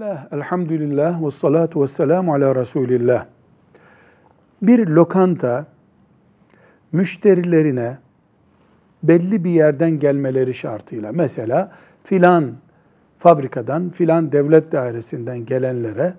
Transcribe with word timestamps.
Bismillah, 0.00 0.32
elhamdülillah, 0.32 1.26
ve 1.26 1.30
salatu 1.30 1.82
ve 1.82 1.86
selamu 1.86 2.34
ala 2.34 2.54
Resulillah. 2.54 3.26
Bir 4.62 4.86
lokanta 4.86 5.66
müşterilerine 6.92 7.98
belli 9.02 9.44
bir 9.44 9.50
yerden 9.50 9.90
gelmeleri 9.90 10.54
şartıyla, 10.54 11.12
mesela 11.12 11.72
filan 12.04 12.52
fabrikadan, 13.18 13.90
filan 13.90 14.32
devlet 14.32 14.72
dairesinden 14.72 15.46
gelenlere 15.46 16.14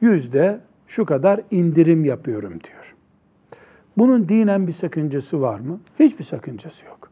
yüzde 0.00 0.60
şu 0.86 1.04
kadar 1.04 1.40
indirim 1.50 2.04
yapıyorum 2.04 2.52
diyor. 2.52 2.94
Bunun 3.96 4.28
dinen 4.28 4.66
bir 4.66 4.72
sakıncası 4.72 5.40
var 5.40 5.60
mı? 5.60 5.80
Hiçbir 5.98 6.24
sakıncası 6.24 6.86
yok. 6.86 7.10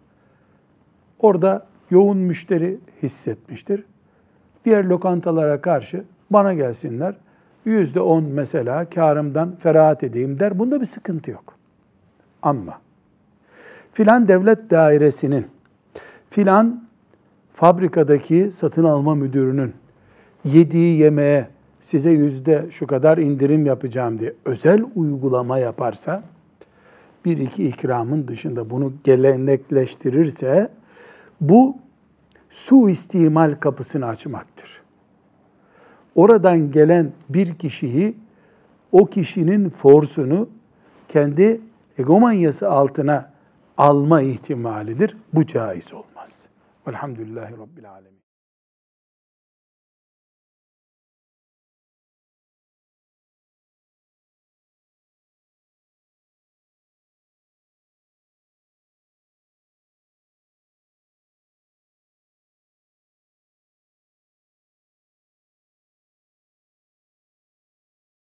Orada 1.19 1.67
yoğun 1.91 2.19
müşteri 2.19 2.79
hissetmiştir. 3.03 3.85
Diğer 4.65 4.85
lokantalara 4.85 5.61
karşı 5.61 6.05
bana 6.31 6.55
gelsinler, 6.55 7.15
yüzde 7.65 8.01
on 8.01 8.25
mesela 8.25 8.85
karımdan 8.85 9.57
ferahat 9.57 10.05
edeyim 10.05 10.41
der. 10.41 10.59
Bunda 10.59 10.81
bir 10.81 10.87
sıkıntı 10.87 11.31
yok. 11.31 11.55
Ama 12.43 12.81
filan 13.93 14.29
devlet 14.29 14.71
dairesinin, 14.71 15.47
filan 16.31 16.85
fabrikadaki 17.55 18.51
satın 18.51 18.85
alma 18.85 19.15
müdürünün 19.15 19.73
yediği 20.45 20.99
yemeğe 20.99 21.47
size 21.83 22.11
yüzde 22.11 22.67
şu 22.71 22.87
kadar 22.87 23.19
indirim 23.19 23.67
yapacağım 23.67 24.19
diye 24.19 24.33
özel 24.45 24.85
uygulama 24.95 25.59
yaparsa, 25.59 26.23
bir 27.25 27.39
iki 27.39 27.69
ikramın 27.69 28.29
dışında 28.29 28.71
bunu 28.71 28.93
gelenekleştirirse, 29.05 30.69
bu 31.41 31.77
suistimal 32.51 33.55
kapısını 33.61 34.07
açmaktır. 34.07 34.83
Oradan 36.15 36.71
gelen 36.71 37.13
bir 37.29 37.55
kişiyi, 37.55 38.17
o 38.93 39.07
kişinin 39.07 39.71
forsunu 39.71 40.49
kendi 41.09 41.61
egomanyası 41.99 42.71
altına 42.71 43.31
alma 43.79 44.23
ihtimalidir. 44.23 45.17
Bu 45.33 45.47
caiz 45.47 45.93
olmaz. 45.93 46.47
Velhamdülillahi 46.89 47.53
Rabbil 47.53 47.91
Alemin. 47.91 48.21